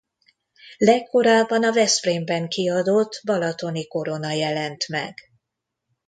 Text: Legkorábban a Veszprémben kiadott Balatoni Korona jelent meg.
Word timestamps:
Legkorábban 0.77 1.63
a 1.63 1.73
Veszprémben 1.73 2.47
kiadott 2.47 3.21
Balatoni 3.25 3.87
Korona 3.87 4.31
jelent 4.31 4.87
meg. 4.87 5.15